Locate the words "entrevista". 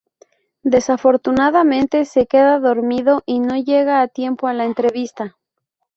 4.65-5.37